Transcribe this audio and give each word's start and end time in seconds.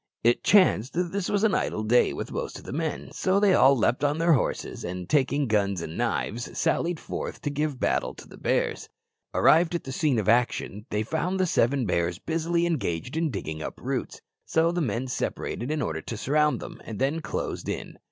It 0.23 0.43
chanced 0.43 0.93
that 0.93 1.11
this 1.11 1.29
was 1.29 1.43
an 1.43 1.53
idle 1.53 1.83
day 1.83 2.11
with 2.11 2.31
most 2.31 2.57
of 2.57 2.65
the 2.65 2.71
men, 2.73 3.11
so 3.11 3.39
they 3.39 3.53
all 3.53 3.77
leaped 3.77 4.03
on 4.03 4.17
their 4.17 4.33
horses, 4.33 4.83
and 4.83 5.07
taking 5.07 5.45
guns 5.45 5.79
and 5.79 5.95
knives 5.95 6.57
sallied 6.57 6.99
forth 6.99 7.39
to 7.43 7.51
give 7.51 7.79
battle 7.79 8.15
to 8.15 8.27
the 8.27 8.35
bears. 8.39 8.89
Arrived 9.35 9.75
at 9.75 9.83
the 9.83 9.91
scene 9.91 10.17
of 10.17 10.27
action, 10.27 10.87
they 10.89 11.03
found 11.03 11.39
the 11.39 11.45
seven 11.45 11.85
bears 11.85 12.17
busily 12.17 12.65
engaged 12.65 13.15
in 13.15 13.29
digging 13.29 13.61
up 13.61 13.79
roots, 13.79 14.19
so 14.43 14.71
the 14.71 14.81
men 14.81 15.05
separated 15.07 15.69
in 15.69 15.83
order 15.83 16.01
to 16.01 16.17
surround 16.17 16.59
them, 16.59 16.81
and 16.83 16.97
then 16.97 17.19
closed 17.21 17.69
in. 17.69 17.99